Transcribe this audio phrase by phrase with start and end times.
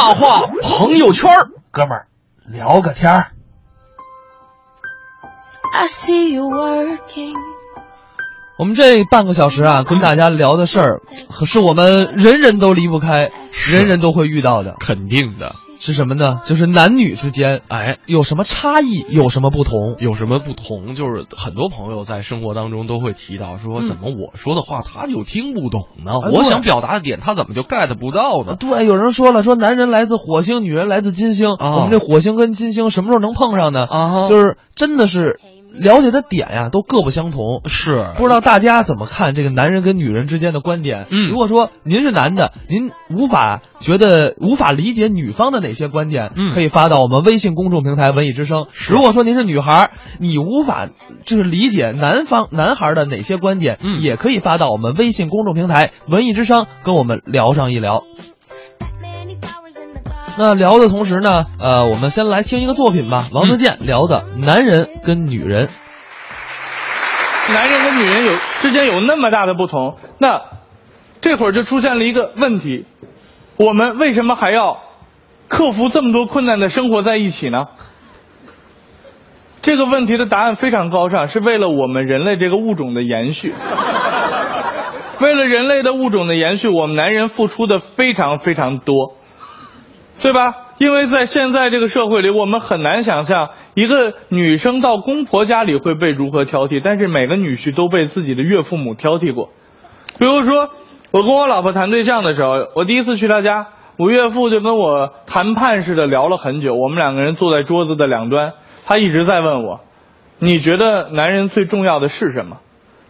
[0.00, 1.30] 大话朋友圈
[1.70, 2.06] 哥们儿
[2.46, 3.32] 聊个天儿。
[5.74, 7.36] I see you working.
[8.60, 11.00] 我们这半个小时啊，跟大家聊的事儿，
[11.46, 13.30] 是我们人人都离不开，
[13.70, 15.52] 人人都会遇到的，肯定的。
[15.78, 16.40] 是什么呢？
[16.44, 19.96] 就是男女之间，哎，有什么差异，有什么不同？
[19.98, 20.94] 有什么不同？
[20.94, 26.20] 就是很多朋友在生活当中都会提到说，怎么我说的话他就听不懂呢？
[26.30, 28.56] 我想表达的点他怎么就 get 不到呢？
[28.60, 31.54] 对，有人说了，说男人来自火星，女人来自金星。
[31.54, 33.86] 啊我们这火星跟金星什么时候能碰上呢？
[33.88, 35.40] 啊就是真的是
[35.72, 37.62] 了解的点呀，都各不相同。
[37.66, 41.06] 是不知道大家怎么看这个男人跟女人之间的观点？
[41.10, 48.66] 嗯如果说您是男的，您无法觉得无法理解女方的哪些观点，嗯可以发到我们微信公众平台“文艺之声”。
[48.88, 50.88] 如果说您是女孩，你无法
[51.24, 58.04] 就是理解男方男孩的哪些观点，嗯也可以发到我们微信公众平台“文艺之声”，跟我们聊上一聊。
[60.40, 65.68] 那聊的同时呢，呃，我们先来听一个作品吧，王自健聊的男人跟女人。
[67.52, 70.40] 男人跟女人有之间有那么大的不同，那
[71.20, 72.86] 这会儿就出现了一个问题：
[73.58, 74.78] 我们为什么还要
[75.48, 77.66] 克服这么多困难的生活在一起呢？
[79.60, 83.52] 这个问题的答案非常高尚，是为了我们人类这个物种的延续。
[85.20, 89.16] 为了人类的物种的延续，我们男人付出的非常非常多，
[90.20, 90.54] 对吧？
[90.78, 99.50] 因为在现在这个社会里，我们很难想象一个女生到公婆家里会被如何挑剔，但是每个女婿都被自己的岳父母挑剔过。
[100.18, 100.70] 比如说，
[101.10, 108.52] 我跟我老婆谈对象的时候，我第一次去她家，我岳父就跟我谈判似的聊了很久，我们两个人坐在桌子的两端，
[108.86, 109.80] 他一直在问我，
[110.38, 112.58] 你觉得男人最重要的是什么？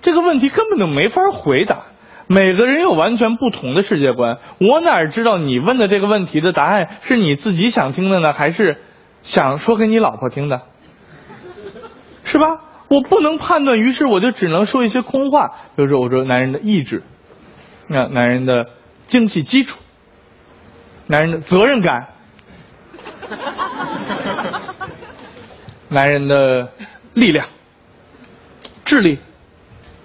[0.02, 1.82] 这个问题根本就没法回答。
[2.32, 8.80] 每个人有完全不同的世界观，我哪知道你问的这个问题的答案是你自己想听的呢，还是
[9.24, 10.62] 想说给你老婆听的？
[12.22, 12.44] 是吧？
[12.86, 17.02] 我不能判断，于是我就只能说一些空话，比如说我说男人的意志，
[17.88, 18.66] 那男人的
[19.08, 19.80] 经济基础，
[21.08, 22.10] 男人的责任感，
[25.90, 26.68] 男人的
[27.12, 27.48] 力量、
[28.84, 29.18] 智力。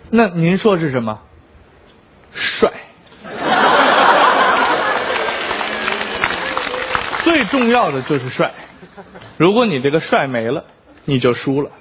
[0.09, 1.19] 那您说是什么？
[2.35, 2.71] 帅。
[7.23, 8.51] 最重要的就是帅。
[9.37, 10.63] 如果你这个帅没了，
[11.05, 11.71] 你就输了。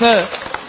[0.00, 0.24] 那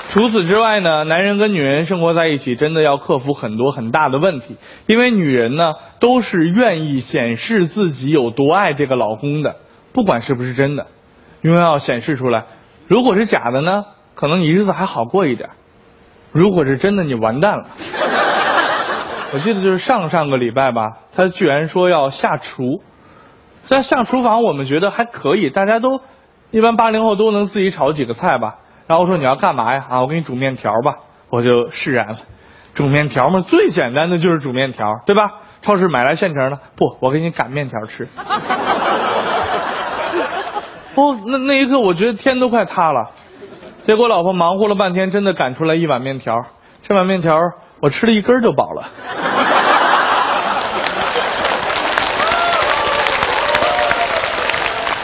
[0.09, 1.03] 除此之外呢？
[1.03, 4.55] 男人跟女人生活在一起，真的要克服很多很大的问题，
[4.85, 9.57] 因为女人呢都是愿意显示自己有多爱这个老公的，
[9.91, 10.87] 不管是不是真的，
[11.41, 12.45] 因为要显示出来。
[12.87, 13.83] 如果是假的呢，
[14.15, 15.49] 可能你日子还好过一点；
[16.31, 17.65] 如果是真的，你完蛋了。
[19.33, 22.81] 我记得就是上上个礼拜吧，他居然说要下厨，
[23.65, 25.99] 在下厨房我们觉得还可以，大家都
[26.51, 28.55] 一般八零后都能自己炒几个菜吧。
[28.87, 29.85] 然后我说你要干嘛呀？
[29.89, 30.95] 啊，我给你煮面条吧。
[31.29, 32.17] 我就释然了，
[32.75, 35.23] 煮面条嘛，最简单的就是煮面条，对吧？
[35.61, 38.07] 超市买来现成的，不，我给你擀面条吃。
[40.95, 43.11] 哦，那那一刻我觉得天都快塌了。
[43.85, 46.43] 结果老婆忙活了半天，真的擀出来一碗面条。
[46.81, 47.37] 这碗面条
[47.81, 48.89] 我吃了一根就饱了。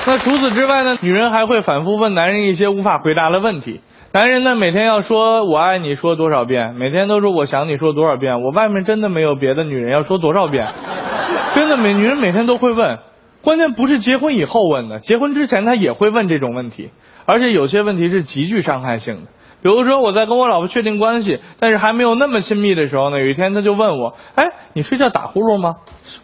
[0.08, 0.98] 那除此之外呢？
[1.02, 3.82] 女人还会反复问男人一些无法回答的问题。
[4.14, 8.42] 男人呢，每天要说“我爱你”说多少遍，每天都说“我想你”说多少遍。
[8.42, 10.68] 我外面真的没有别的女人要说多少遍，
[11.54, 12.98] 真的每女人每天都会问。
[13.44, 16.90] 关键不是结婚以后问的，结婚之前她也会问这种问题，
[17.32, 19.22] 而且有些问题是极具伤害性的。
[19.64, 24.44] 比如说我在跟我老婆确定关系，但是还没有那么亲密的时候呢，有一天她就问我：“哎，
[24.74, 25.76] 你睡觉打呼噜吗？”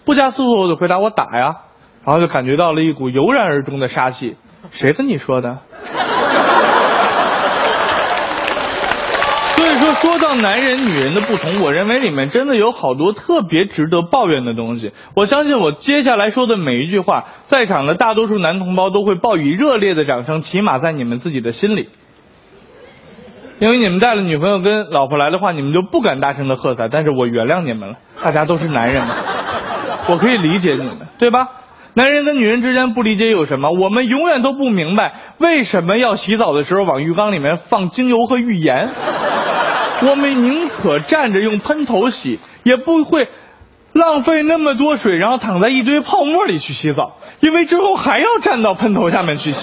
[0.03, 1.56] 不加思索我就回答：“我打呀。”
[2.03, 4.35] 然后就感觉到了一股油然而生的杀气。
[4.69, 5.57] 谁跟你说的？
[9.56, 9.69] 所以
[10.02, 14.91] 说，到男人女人的不同，我认为里面真的有好多特别值得抱怨的东西。
[15.16, 21.90] 我相信我接下来说的每一句话，在场的大多数男同胞都会报以热烈的掌声，起码在你们自己的心里。
[23.59, 26.90] 因为你们带了女朋友跟老婆来的话，你们就不敢大声的喝彩。
[26.90, 29.16] 但是我原谅你们了，大家都是男人嘛，
[30.09, 31.47] 我可以理解你们，对吧？
[31.96, 33.72] 男人跟女人之间不理解有什么？
[33.72, 38.91] 我们永远都不明白为什么要洗澡的时候往浴缸里面放精油和浴盐。
[40.02, 43.28] 我们宁可站着用喷头洗，也不会
[43.94, 49.59] 浪费那么多水，然后躺在一堆泡沫里去洗澡，因为之后还要站到喷头下面去洗。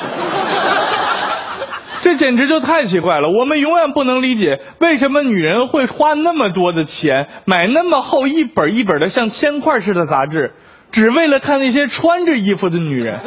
[2.02, 3.30] 这简直就太奇怪了！
[3.30, 10.52] 我们永远不能理解为什么女人会花那么多的钱买那么厚一本一本的像铅块似的杂志，
[10.92, 13.18] 只为了看那些穿着衣服的女人。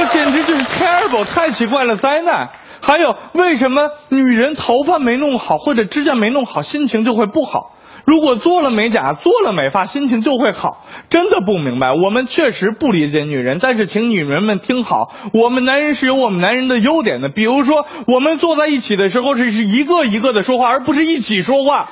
[0.00, 2.48] 这简直就是 terrible，太奇怪了，灾难！
[2.80, 7.72] 还有，为什么女人头发没弄好或者指甲没弄好，心情就会不好？
[8.06, 10.86] 如果做了美甲、做了美发，心情就会好？
[11.10, 11.88] 真的不明白。
[11.92, 17.28] 我们确实不理解女人，但是请女人们听好，我们男人是有我们男人的优点的。
[17.28, 21.90] 比如说，我们坐在一起的时候是是一个一个的说话，而不是一起说话。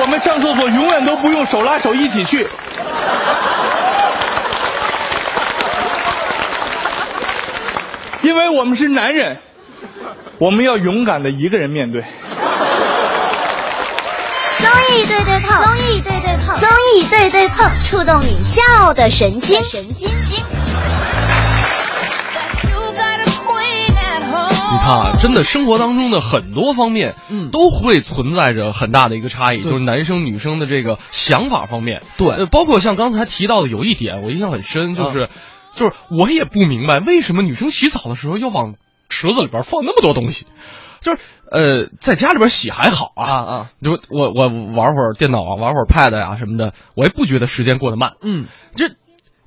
[0.00, 2.48] 我们上厕所永远都不用手拉手一起去。
[8.22, 9.38] 因为我们是男人，
[10.38, 12.02] 我们要勇敢的一个人面对。
[14.58, 20.61] 综艺对对碰，综艺对对碰，综艺对对碰，触动你笑的神经，神经经。
[24.72, 27.50] 你看啊，真的生活当中的很多方面，嗯。
[27.50, 32.02] 都会存在着很大的一个差异，就是男生女生的这个想法方面。
[32.16, 32.28] 对。
[32.28, 34.94] 呃包括像刚才提到的有一点，我印象很深，啊。
[34.94, 35.28] 就是，
[35.74, 38.74] 就是我也不明白为什么女生洗澡的时候要往
[39.10, 40.46] 池子里边放那么多东西，
[41.00, 41.20] 就是
[41.50, 43.24] 呃，在家里边洗还好啊。
[43.24, 48.12] 啊啊，就我我玩会儿电脑啊，玩会儿 Pad 呀、什么的，我也不觉得时间过得慢。
[48.22, 48.46] 嗯。
[48.74, 48.88] 这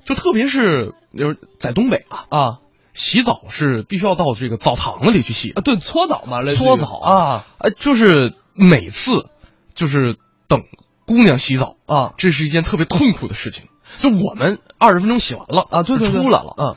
[0.04, 2.58] 就特别是就是在东北啊，啊
[2.96, 7.46] 洗澡是必须要到这个澡堂子里去洗啊，对，搓澡嘛，搓澡啊。
[7.58, 9.28] 呃，就是每次
[9.74, 10.16] 就是
[10.48, 10.62] 等
[11.06, 12.14] 姑娘洗澡，啊。
[12.16, 13.66] 这是一件特别痛苦的事情。
[13.98, 16.76] 就我们二十分钟洗完了啊，对对对，出来了，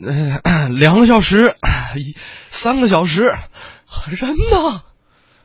[0.00, 1.54] 嗯，呃，两个小时，
[1.96, 2.16] 一
[2.50, 4.82] 三个小时，人呢？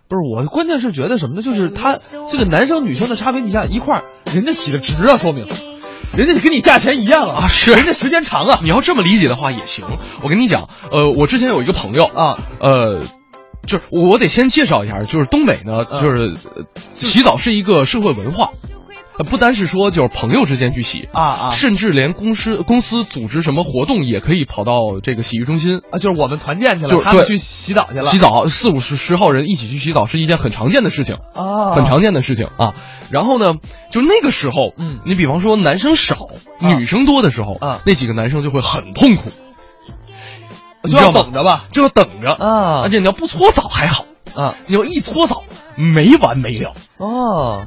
[0.07, 1.41] 不是我，关键是觉得什么呢？
[1.41, 1.97] 就是他
[2.31, 5.47] 这个男生女生的差别，你想一块儿，人家洗的值啊，说明
[6.17, 7.71] 人家跟你价钱一样啊，啊是。
[7.71, 8.59] 人家时间长啊。
[8.63, 9.85] 你要这么理解的话也行。
[10.21, 13.01] 我跟你讲，呃，我之前有一个朋友啊，呃，
[13.67, 16.01] 就是我得先介绍一下，就是东北呢，嗯。
[16.01, 16.17] 就是、
[16.55, 16.65] 呃
[16.95, 18.74] 洗澡是一个社会文化，呃
[19.23, 25.81] 不单是说就是朋友之间去洗啊啊甚至连公司公司组织什么活动也可以跑到这个洗浴中心。
[25.91, 32.73] 啊，就是我们团建去了，就是对他们去洗澡去了，洗澡四五十十号人一起去洗澡是一件很常见的事情，啊，很常见的事情啊。
[33.09, 33.53] 然后呢，
[33.91, 36.15] 就那个时候，嗯你比方说男生少，
[36.59, 39.31] 啊女生多的时候，啊那几个男生就会很痛苦，
[40.83, 44.05] 你就要等着吧就要等着啊而且你要不搓澡还好，
[44.35, 45.43] 啊你要一搓澡
[45.75, 46.73] 没完没了。
[46.97, 47.65] 哦，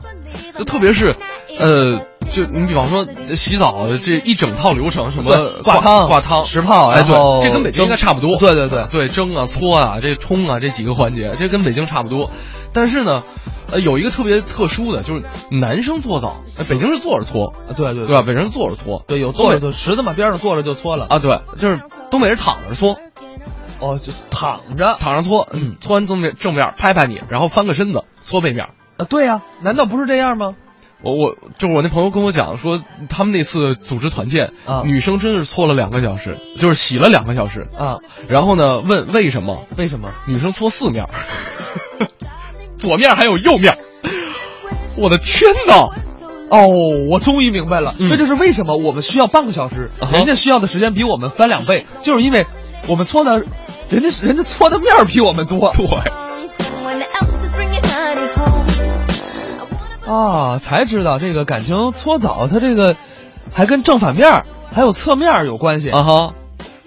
[0.58, 1.16] 就特别是，
[1.58, 1.98] 呃，
[2.30, 8.38] 就你比方说洗澡这一整套流程，什么对挂汤挂汤、石泡哎，对，这跟北京应该差不多。
[8.38, 12.30] 对对对对，蒸啊、搓啊、这冲啊这几个环节，这跟北京差不多。
[12.72, 13.24] 但是呢，
[13.70, 18.22] 呃，有一个特别特殊的，就是男生搓澡，呃北京是坐着搓，啊对对对吧？
[18.22, 21.80] 北京是坐着搓，对，有坐着东就池子嘛，边上坐着就搓了啊，对，就是
[22.10, 22.98] 东北人躺着搓，
[23.80, 28.68] 哦，就躺着躺着搓，嗯搓完正面正面拍拍你，然后翻个身子搓背面。
[28.96, 30.54] 啊，对呀、难道不是这样吗？
[31.00, 37.98] 我我就是我那朋友跟我讲说，他们那次组织团建，啊女生真是搓了两个小时，就是洗了两个小时啊。
[38.26, 39.64] 然后呢，问为什么？
[39.76, 40.12] 为什么？
[40.26, 41.04] 女生搓四面，
[42.78, 43.78] 左面还有右面。
[44.98, 45.88] 我的天哪！
[46.50, 46.66] 哦，
[47.08, 52.46] 我终于明白了，嗯这就是为什么我们需要半个小时，人家需要的时间比我们翻两倍，就是因为
[52.88, 53.44] 我们搓的，
[53.88, 55.72] 人家人家搓的面儿比我们多。
[55.72, 55.86] 对.
[60.06, 62.96] 啊，才知道这个感情搓澡，它这个
[63.52, 66.32] 还跟正反面儿还有侧面儿有关系啊哈。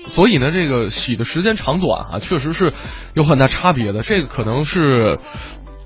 [0.08, 2.74] 所以呢，这个洗的时间长短啊，确实是
[3.14, 4.02] 有很大差别的。
[4.02, 5.20] 这个可能是，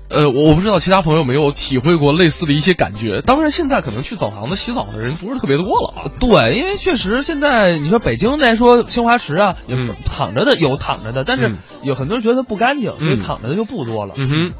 [0.08, 3.22] 呃，我我不知道其他朋友没有体会过类似的一些感觉。
[3.22, 6.00] 当然，现在可能去澡堂子洗澡的人不是特别多了啊。
[6.20, 14.14] 对，因为确实现在你说北京来说清华池啊，也嗯躺着的有躺着的，但是嗯有很多人觉得不干净，所以嗯躺着的就不多了。
[14.16, 14.52] 嗯哼。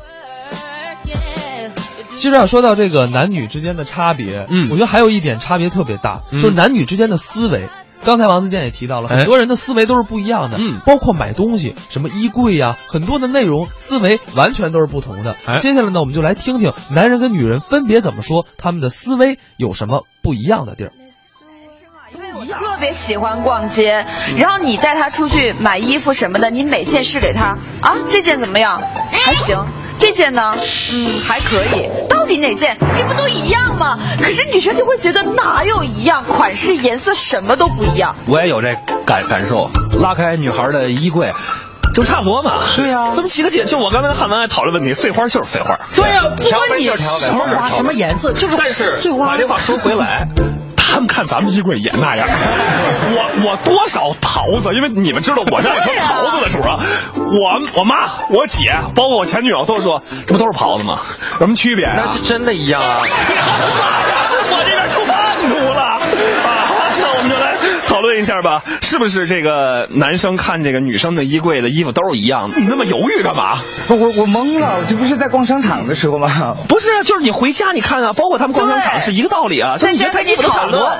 [2.16, 7.68] 其实要说到这个男女之间的差别，嗯我觉得还有一点差别特别大，嗯就是男女之间的思维。
[8.04, 15.36] 刚才王自健也提到了，哎很多人的思维都是不一样的，嗯包括买东西，什么衣柜呀、很多的内容思维完全都是不同的。
[15.46, 20.92] 哎接下来呢，我们就来听听男人跟女人分别怎么说，他们的思维有什么不一样的地儿。
[22.14, 24.06] 因为我特别喜欢逛街，
[24.38, 28.80] 然后你带他出去买衣服什么的，你每件试给他啊，这件怎么样？
[29.10, 29.66] 还行。
[29.98, 30.54] 这件呢，
[30.92, 31.88] 嗯，还可以。
[32.08, 32.78] 到底哪件？
[32.92, 33.98] 这不都一样吗？
[34.20, 38.16] 可是女生就会觉得哪有一样，款式、颜色什么都不一样。
[38.28, 38.74] 我也有这
[39.04, 39.70] 感感受。
[40.00, 41.32] 拉开女孩的衣柜，
[41.94, 42.52] 就差不多嘛。
[42.66, 45.78] 是呀这么几个姐，就我刚才和汉文还讨论问题，碎花就是碎花。
[45.94, 50.28] 对呀，不条管就是什么花什么颜色，就是但是碎花把这话说回来，
[50.96, 52.26] 他们看咱们衣柜也那样。
[53.12, 56.80] 我我多少桃子，因为你们知道我在说桃子的时候啊，
[57.14, 61.00] 我我妈、我姐，包括我前女友都说，这不都是袍子吗？
[61.34, 61.96] 有什么区别啊？
[61.98, 63.02] 那是真的一样啊。
[64.48, 64.85] 我这边
[67.86, 72.58] 讨论一下吧，是不是这个男生看这个女生的衣柜的衣服都是一样的？
[72.58, 73.60] 你那么犹豫干嘛？
[73.88, 76.28] 我我懵了，这不是在逛商场的时候吗？
[76.68, 80.90] 不是啊，就是你回家你看啊，包括他们逛商场是一个道理啊，就你觉得他衣服都差不多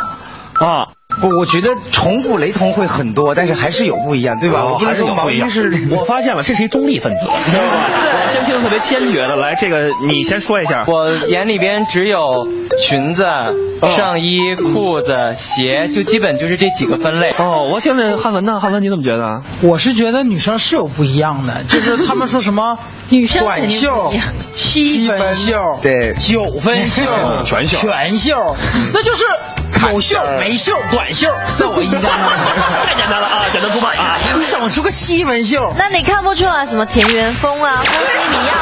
[0.60, 0.88] 啊。
[1.20, 4.76] 不，我觉得重复雷同会很多，但是还是有不一样，对吧？
[4.78, 5.88] 还是有不一样衣是。
[5.90, 7.86] 我发现了，这是一中立分子，你知道吧？
[8.02, 10.84] 对先听特别坚决的，来，这个你先说一下。
[10.86, 12.46] 我眼里边只有
[12.76, 13.24] 裙子、
[13.88, 17.30] 上衣、裤子、鞋，就基本就是这几个分类。
[17.38, 18.60] 哦，我听听汉文呢？
[18.60, 19.42] 汉文你怎么觉得？
[19.62, 24.12] 我是觉得女生是有不一样的，就是他们说什么 女生短袖、
[24.52, 27.04] 七分袖、对 九分袖、
[27.44, 28.56] 全袖全袖，
[28.92, 29.24] 那就是
[29.92, 31.28] 有袖、没袖、短袖，
[31.58, 34.18] 在我印象中太简单了啊，简单粗暴啊！
[34.34, 38.54] 你整出个七分袖，那你看不出来什么田园风啊、波西米亚、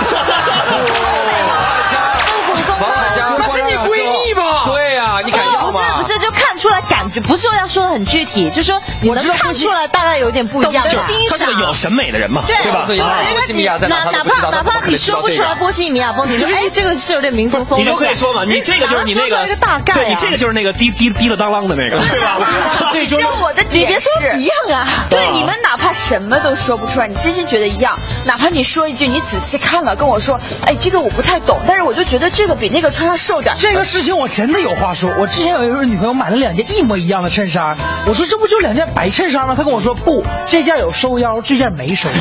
[6.65, 10.87] 出来感觉，不是说要说的很具体，就说你能看出来大概有点不一样。
[11.29, 12.85] 他是个有审美的人嘛，对吧？
[12.87, 22.39] 对，啊波西米亚在哪哪怕哪怕你说不出来波西米亚风情，就是哎， 这个是有点民族风，你就可以说嘛，你这个就是你那个哪能说出来一个大概啊对你这个就是那个滴滴滴了当啷的那个，对吧？
[22.95, 33.55] 你知道我的点你别说一样啊对，你们哪怕什么都说不出来，你真心觉得一样，哪怕你说一句，你仔细看了跟我说，哎，这个我不太懂，但是我就觉得这个比那个穿上瘦点。
[33.59, 35.13] 这个事情我真的有话说。
[35.19, 39.55] 我之前有一个女朋友买了两件一模一样的衬衫，我说这不就两件白衬衫吗？
[39.57, 42.15] 他跟我说不，这件有收腰，这件没收腰。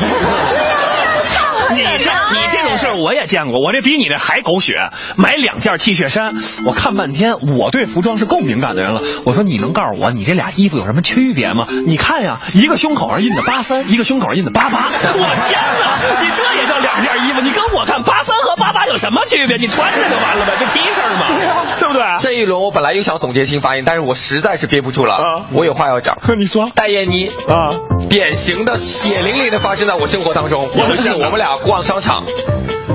[1.70, 4.90] 你这你这种事儿我也见过，我这比你这还狗血。
[5.16, 6.34] 买两件 T 恤衫，
[6.66, 9.00] 我看半天，我对服装是够敏感的人了。
[9.24, 11.66] 我说你能告诉我你这俩衣服有什么区别吗？
[11.86, 14.90] 你看呀，一个胸口上印的八三，一个胸口上印的八八。
[14.90, 17.40] 我天哪，你这也叫两件衣服？
[17.40, 19.58] 你跟我看八三和八八有什么区别？
[19.58, 21.26] 你穿着就完了呗，就 T 恤嘛，
[21.78, 22.02] 对不对？
[22.18, 25.20] 这一轮我本来又想总结性发言，但是我实在是憋不住了，啊
[25.52, 26.16] 我有话要讲。
[26.38, 27.68] 你说戴燕妮啊，
[28.08, 30.66] 典型的血淋淋的发生在我生活当中。
[30.78, 32.24] 有一次我们俩逛商场，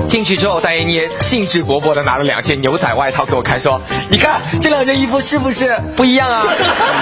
[0.08, 6.42] 进去之后，戴燕妮兴致勃勃的拿了两件牛仔外套给我看，说：“你看这两件衣服是不是不一样啊？”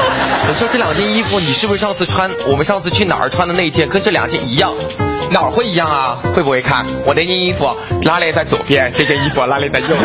[0.46, 4.74] 我说：“这两件衣服你是不是上次穿我们上次去哪儿穿的那件跟这两件一样？
[5.30, 6.18] 哪儿会一样啊？
[6.34, 7.68] 会不会看我那件衣服
[8.04, 9.98] 拉链在左边，这件衣服拉链在右边？”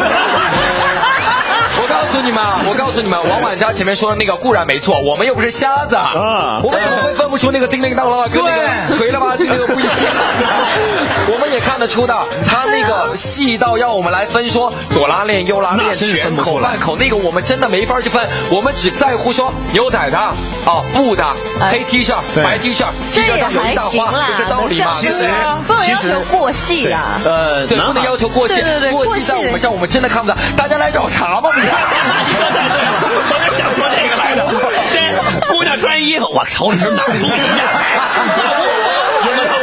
[1.83, 9.93] 我告诉你们，我告诉你们，王婉佳前面说的那个固然没错，我们又不是瞎子啊我们怎么会分不出那个叮铃当啷跟那个锤了吧唧那个不一样？
[11.33, 20.17] 我们也看得出的，他那个细到要我们来分说左拉链、右拉链、全口半口，那个我们真的没法去分，我们只在乎说牛仔的
[20.65, 21.25] 哦布的
[21.71, 24.87] 黑 T 恤、白 T 恤，这也基本上有一还大花，行啦就这道理嘛。
[24.93, 25.27] 其实
[25.67, 27.19] 不能要其实求过细啦。
[27.25, 28.61] 呃，对，不能要求过细，
[28.91, 30.37] 过过细细在我们这儿我们真的看不到。
[30.55, 31.72] 大家来找茬吧，你看。
[32.27, 34.45] 你说太对了，我就想说这个来的。
[34.91, 37.37] 这姑娘穿衣服，我瞅你是哪儿不一样？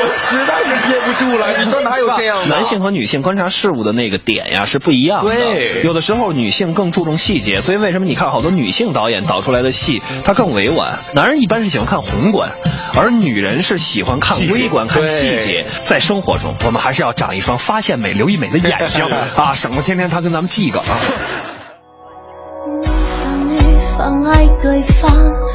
[0.02, 2.54] 我实在是憋不住了，你说哪有这样的？
[2.54, 5.34] 男性和女性观察事物的那个点呀是不一样的。
[5.34, 11.00] 对有的时候女性更注重细节，所以为什么你看好多女性导演导出来的戏，它更委婉。
[11.14, 12.52] 男人一般是喜欢看宏观，
[12.94, 15.66] 而女人是喜欢看微观、看细节。
[15.84, 19.04] 在生活中，我们还是要长一双发现美、留意美的眼睛
[19.36, 20.98] 啊，省得天天他跟咱们记个啊。
[24.30, 25.49] 爱对方。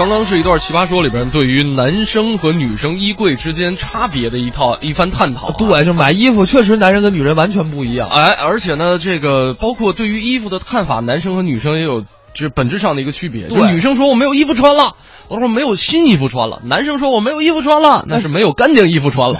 [0.00, 5.54] 刚刚是一段《奇葩说》里边对于男生和女生衣柜之间差别的一套一番探讨、啊。
[5.58, 8.08] 对，就买衣服确实男人跟女人完全不一样。
[8.08, 12.02] 哎，而且呢，这个包括对于衣服的看法，男生和女生也有
[12.32, 13.48] 这本质上的一个区别。
[13.48, 14.96] 就对女生说我没有衣服穿了，
[15.28, 19.38] 我说没有新衣服穿了；男生说我没有衣服穿了，那是没有干净衣服穿了。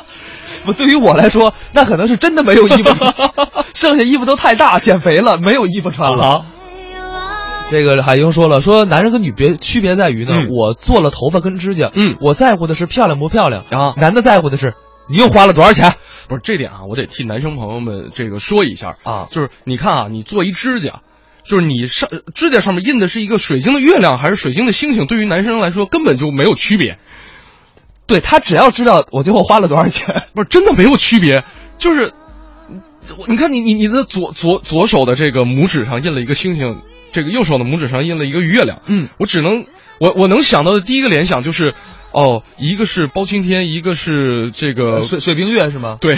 [0.64, 3.14] 不，对于我来说，那可能是真的没有衣服穿，
[3.76, 6.46] 剩下衣服都太大，减肥了，没有衣服穿了。
[7.70, 10.48] 这个海英说了，说男人和女别区别在于呢，嗯。
[10.50, 12.16] 我做了头发跟指甲，嗯。
[12.20, 13.94] 我在乎的是漂亮不漂亮啊。
[13.96, 14.74] 男的在乎的是
[15.08, 15.92] 你又花了多少钱。
[16.28, 19.28] 不是这点啊，我得替男生朋友们这个说一下啊。
[19.30, 21.00] 就是你看啊，你做一指甲，
[21.44, 26.98] 就是你上指甲上面印的是一个水晶的月亮还是水晶的星星，对于男生来说根本就没有区别。
[28.06, 31.44] 对他只要知道我最后花了多少钱，不是真的没有区别，
[31.78, 32.12] 就是
[33.18, 36.80] 我你看你你你的左左左手的这个拇指上印了一个星星，
[37.12, 38.82] 这个右手的拇指上印了一个月亮。
[38.86, 39.64] 嗯，我只能
[39.98, 41.74] 我我能想到的第一个联想就是，
[42.12, 45.98] 哦，一个是包青天，一个是这个水水冰月是吗？
[46.00, 46.16] 对，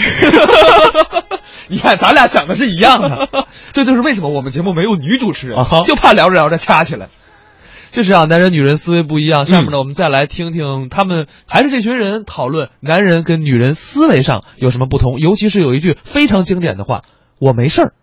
[1.67, 3.29] 你看咱俩想的是一样的，
[3.73, 7.09] 这就是为什么我们节目没有女主持人，就怕聊着聊着掐起来。
[7.91, 9.45] 确实啊，男人女人思维不一样。
[9.45, 17.03] 下面呢，我们再来听听他们还是这群人讨论男人跟女人思维上有什么不同，尤其是有一句非常经典的话
[17.37, 17.93] ：“我没事儿。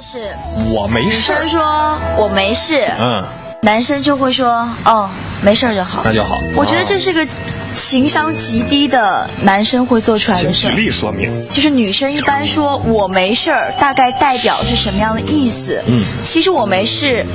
[0.00, 0.34] 是
[0.74, 3.24] 我没事女生说我没事，嗯，
[3.62, 5.08] 男生就会说哦
[5.42, 7.26] 没事儿就好，那就好我觉得这是个
[7.74, 10.74] 情商极低的男生会做出来的事举。
[10.74, 11.48] 例说明。
[11.48, 15.82] 就是女生一般说我没事儿，大概代表是什么样的意思？
[15.86, 17.26] 嗯其实我没事。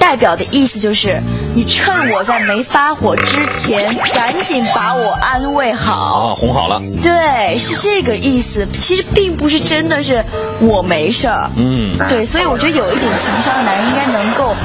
[0.00, 1.22] 代表的意思就是，
[1.54, 6.32] 你趁我在没发火之前，赶紧把我安慰好。
[6.32, 6.80] 啊，哄好了。
[7.02, 8.66] 对，是这个意思。
[8.72, 10.24] 其实并不是真的是
[10.60, 11.50] 我没事儿。
[11.54, 14.56] 嗯，对，所以我觉得有一点情商的男人应该能够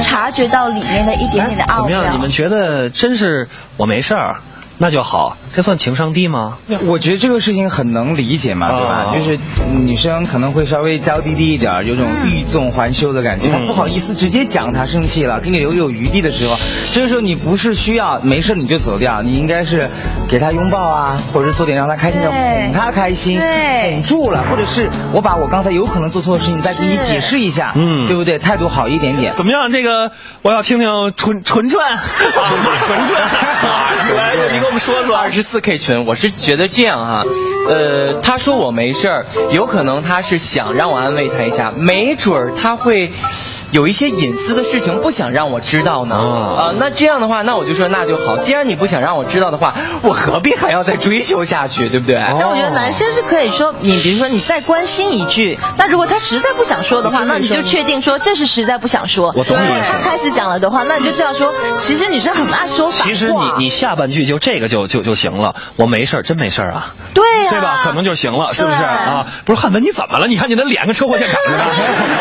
[0.00, 1.98] 察觉到里面的一点点的奥妙。
[2.02, 2.14] 怎么样？
[2.14, 4.36] 你们觉得真是我没事儿，
[4.82, 6.58] 那就好，这算情商低吗？
[6.88, 8.92] 我觉得这个事情很能理解嘛，对吧？
[8.92, 9.38] 啊就是
[9.72, 16.56] 女生可能会稍微娇滴滴一点，有种欲纵还休的感觉，她嗯不好意思直接讲她生气了，给你留有余地的时候，
[16.92, 19.88] 这个时候你不是需要没事你就走掉，你应该是
[20.28, 28.40] 给她拥抱啊，或者是做点让她开心的，哄她开心，对哄住了，或者是我把我刚才有可能做错的事情再给你解释一下，嗯对不对？
[28.40, 29.32] 态度好一点点。
[29.34, 29.70] 怎么样？
[29.70, 30.10] 这个
[30.42, 33.22] 我要听听纯纯纯，纯 纯传，
[34.16, 35.16] 来，你给我们说说。
[35.16, 37.24] 二十四 K 群，我是觉得这样哈，
[37.68, 43.12] 呃，他说我没事儿，有可能他是想让我安慰他一下，没准儿他会
[43.72, 46.14] 有一些隐私的事情不想让我知道呢。
[46.14, 48.36] 啊啊、那这样的话，那我就说那就好。
[48.36, 52.16] 既然你不想让我知道的话， 我何必还要再追求下去，对不对？
[52.38, 59.32] 但我觉得男生是可以说，你比如说你再关心一句，那如果他实在不想说的话，那你就确定说这是实在不想说。
[59.34, 63.12] 我懂你他开始讲了的话，那你就知道说，其实女生很爱说反话。
[63.12, 67.80] 其实你你下半句就这个就就就行了，我没事儿，真没事儿啊，对呀、对吧？
[67.84, 69.26] 可能就行了，是不是啊？
[69.46, 70.28] 不是汉文，你怎么了？
[70.28, 71.64] 你看你的脸跟车祸现场似的。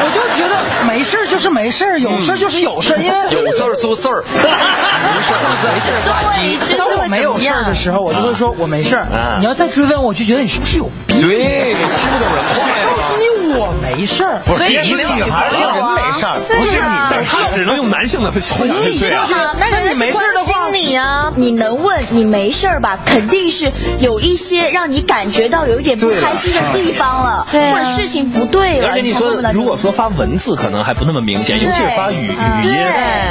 [0.03, 5.39] 我就觉得没事儿就是没事儿，有事儿就是有事儿，因为有事儿说事儿， 没事儿
[5.73, 6.65] 没事儿挂对，机。
[6.71, 9.37] 知当我没有事儿的时候，我就会说我没事儿啊。
[9.39, 11.19] 你要再追问，我就觉得你是不是有病？
[11.21, 11.37] 对，
[11.75, 14.41] 听懂人话告诉你，我没事儿。
[14.45, 19.27] 不是你所以你没有女孩儿有啊没事儿，不是你，但是他只能用男性的思想去对啊。
[19.59, 20.25] 那人家是关
[20.69, 21.31] 心你啊。
[21.35, 22.99] 你能问你没事儿吧？
[23.05, 28.87] 肯定是有一些让你感觉到有一点不开心的地方了，对啊或者事情不对了。
[28.89, 32.73] 而且你说如果说发文字，可能还不那么明显，尤其是发语语音，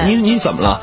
[0.06, 0.80] 你你怎么了？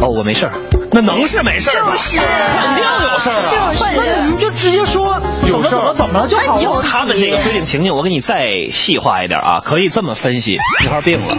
[0.00, 0.52] 哦，我没事儿，
[0.96, 1.92] 那能是没事儿吗？
[1.92, 3.42] 就是肯定有事儿啊。
[3.42, 6.82] 就是那你们就直接说怎么怎么怎么了就好了。
[6.82, 11.36] 他们这个规定情境，我给你再细化一点啊，可以这么分析：女孩病了，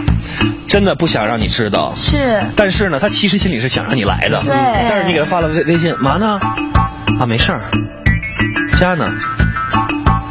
[0.67, 6.27] 真的不想让你知道，是但是呢，她其实心里是想让你来的，对但是你给她发了微微信，嘛呢？
[7.19, 7.61] 啊，没事儿，
[8.79, 9.11] 家呢？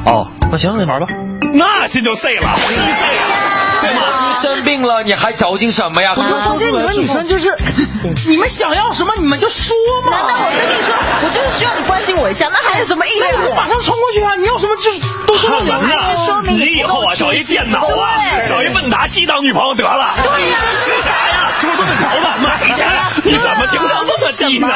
[0.05, 1.09] 哦，那行，那玩吧。
[1.53, 4.26] 那心就碎了，心碎了，对吗？
[4.40, 6.12] 生病了你还矫情什么呀？
[6.16, 7.57] 我就发现你们女生就是，
[8.27, 10.11] 你们想要什么你们就说嘛。
[10.16, 10.94] 难道我跟你说，
[11.25, 13.66] 我就是需要你关心我一下，那还有什么意那你就马？
[13.66, 14.35] 上冲过去啊！
[14.37, 16.14] 你有什么就是都说汉文你们啊，
[16.49, 17.90] 你以后啊找一电脑啊，
[18.37, 20.16] 对找一问答机当女朋友得了。
[20.22, 21.53] 对呀，吃啥呀？
[21.59, 21.85] 猪炖头
[22.20, 22.83] 子买去，
[23.25, 24.68] 你怎么情商这么低呢？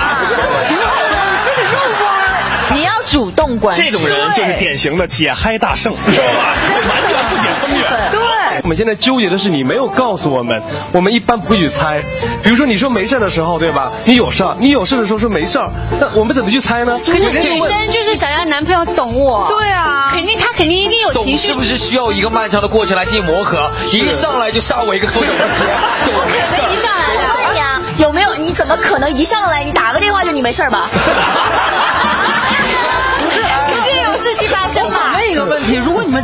[2.81, 3.85] 你你要主动关心。
[3.85, 6.57] 这种人就是典型的解嗨大圣，知道吧？
[6.89, 7.85] 完全不解风月。
[8.11, 8.21] 对。
[8.63, 10.63] 我们现在纠结的是你没有告诉我们，
[10.93, 12.03] 我们一般不会去猜。
[12.43, 13.91] 比如说你说没事的时候，对吧？
[14.07, 16.99] 你有事儿，你有事的时候说没事儿，那我们怎么去猜呢？
[17.05, 19.47] 可是女生就是想要男朋友懂我。
[19.49, 21.49] 对啊，肯定他肯定一定有情绪。
[21.49, 23.71] 懂是不是需要一个漫长的过程来进行磨合？
[23.93, 25.65] 一上来就杀我一个缩手不接，
[26.07, 26.61] 就我没事。
[26.73, 28.35] 一上来，我问你啊，有没有？
[28.37, 30.89] 你怎么可能一上来你打个电话就你没事吧？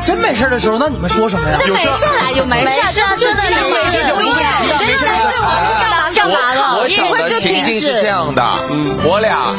[0.07, 1.59] 真没事的时候，那你们说什么呀？
[1.61, 4.53] 那没事啊，有没事，真的就是没事就一样。
[4.79, 5.07] 真的是
[5.43, 6.79] 我干嘛干嘛了？
[6.79, 9.57] 我想的情境是这样的，嗯，我俩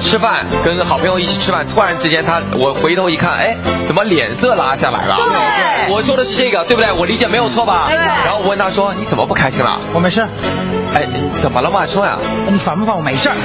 [0.00, 5.16] 吃饭，跟好朋友一起吃饭，突然之间他我回头一看，哎，怎么脸色拉下来了？
[5.16, 6.90] 对，我说的是这个，对不对？
[6.90, 7.86] 我理解没有错吧？
[7.88, 7.96] 对。
[7.96, 9.80] 然后我问他说，你怎么不开心了？
[9.94, 10.26] 我没事。
[10.94, 11.06] 哎，
[11.38, 11.86] 怎么了嘛？
[11.86, 12.18] 说呀。
[12.48, 12.96] 你烦不烦？
[12.96, 13.36] 我没事儿。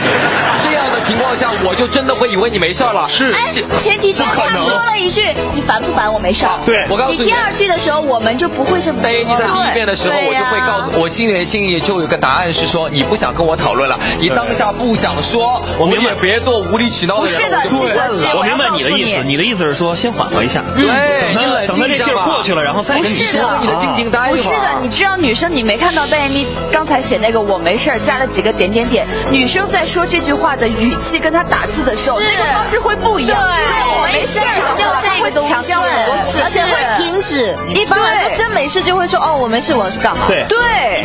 [0.60, 3.08] 这样的情况下，我就真的会以为你没事了。
[3.10, 3.32] 是。
[3.32, 6.12] 哎，前提是他说了一句“你烦不烦？
[6.14, 7.20] 我没事儿。”对，我告诉你。
[7.20, 9.02] 你第二句的时候，我们就不会这么。
[9.02, 17.34] 对，你在第一遍的时候，我就会告诉我心里心里就有个答案是说你不想跟我讨论了，你当下不想说，我明白，别做无理取闹的人。
[17.70, 19.24] 不是的，对，我明白你的意思。
[19.24, 33.42] 你的意思是说先缓和一下，对，等他等他这劲儿过去了，然后再跟你说你的静静待不是的，你知道女生你没看到戴妮刚才写那个我没事儿加了几个点点点，女生在说这句话的语气跟她打字的时候那个方式会不一样。
[33.42, 37.58] 对，我没事儿，强调这个东西，强调很多次，而且会停止。
[37.76, 40.28] 一般来说真没事就会说哦我没事我要去干嘛。
[40.28, 40.60] 对对。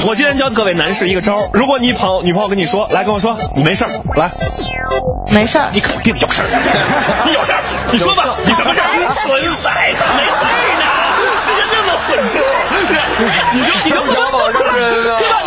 [0.06, 4.30] 我今天教各位男士一个招儿，如果你朋女朋友跟你说来跟我说你没事儿，来，
[5.30, 6.48] 没事儿，你肯定有事儿，
[7.26, 8.84] 你有事儿，你说吧，你什么事儿？
[9.26, 10.84] 损崽子，没事儿呢，
[11.56, 12.38] 人那么损出，
[13.52, 14.27] 你就你就这么？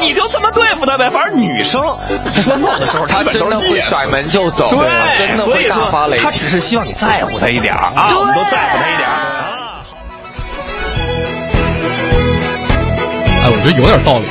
[0.01, 1.81] 你就这么对付他呗，反正女生。
[2.43, 6.17] 说 no 的时候，他真的会甩门就走，对，真的会大发雷。
[6.17, 6.25] 霆。
[6.25, 9.85] 他只是希望你在乎他一点啊，我们都在乎他一点啊。
[13.43, 14.27] 哎，我觉得有点道理，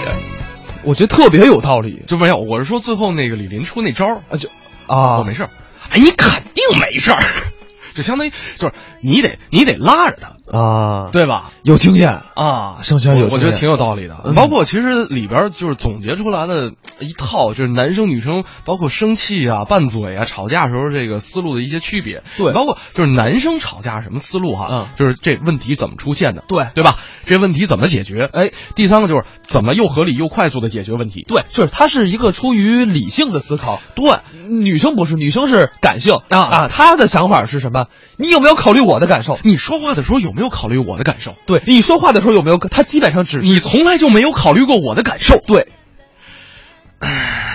[0.84, 2.02] 我觉得特别有道理。
[2.06, 4.48] 就没有，我是说最后那个李林出那招啊，就
[4.86, 5.48] 啊，我没事
[5.90, 7.22] 哎，你肯定没事儿，
[7.94, 11.52] 就相当于就是你得你得拉着他啊，对吧？
[11.62, 14.32] 有经验啊，盛轩有，我觉得挺有道理的。
[14.34, 22.22] 包括其实里边就是总结出来的一套，就是男生女生包括生气啊、拌嘴啊、吵架时候这个思路的一些区别。
[22.36, 26.96] 对，包括就是男生吵架什么思路哈，嗯，就是这问题怎么出现的，对对吧？
[27.26, 28.28] 这问题怎么解决？
[28.32, 31.24] 哎，第三个就是怎么又合理又快速的解决问题。
[31.28, 33.80] 对，就是他是一个出于理性的思考。
[33.94, 37.86] 对，女生不是，女生是感性啊啊，她的想法是什么？
[38.16, 39.38] 你有没有考虑我的感受？
[39.44, 41.34] 你说话的时候有没有考虑我的感受？
[41.46, 42.56] 对你说话的时候有没有？
[42.56, 45.38] 他基本上只你从来就没有考虑过我的感受。
[45.46, 45.66] 对，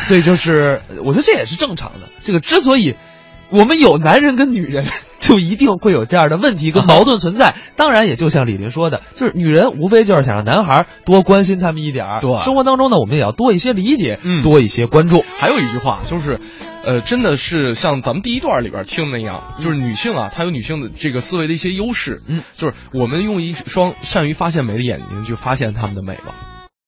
[0.04, 2.10] 所以就是我觉得这也是正常的。
[2.24, 2.96] 这个之所以
[3.50, 4.86] 我们有男人跟女人，
[5.20, 7.56] 就一定会有这样的问题跟矛盾存在。
[7.76, 12.22] 当然，也就像李林说的，就是女人无非就是想让男孩多关心他们一点儿。
[12.22, 15.24] 对，生活当中呢，我们也要多一些理解，嗯，多一些关注。
[15.40, 16.40] 还有一句话就是。
[16.86, 26.55] 呃，真的是像咱们第一段里边听的那样，就是女性啊，她有女性的这个思维的一些优势，嗯，就是我们用一双善于发现美的眼睛去发现她们的美了。